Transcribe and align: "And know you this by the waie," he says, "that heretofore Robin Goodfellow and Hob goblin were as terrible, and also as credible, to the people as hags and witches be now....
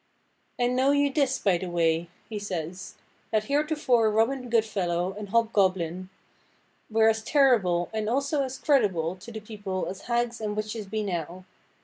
"And 0.57 0.75
know 0.75 0.89
you 0.89 1.13
this 1.13 1.37
by 1.37 1.59
the 1.59 1.69
waie," 1.69 2.09
he 2.27 2.39
says, 2.39 2.95
"that 3.29 3.43
heretofore 3.43 4.09
Robin 4.09 4.49
Goodfellow 4.49 5.13
and 5.15 5.29
Hob 5.29 5.53
goblin 5.53 6.09
were 6.89 7.07
as 7.07 7.21
terrible, 7.23 7.87
and 7.93 8.09
also 8.09 8.41
as 8.41 8.57
credible, 8.57 9.15
to 9.17 9.31
the 9.31 9.41
people 9.41 9.85
as 9.87 10.05
hags 10.09 10.41
and 10.41 10.57
witches 10.57 10.87
be 10.87 11.03
now.... 11.03 11.45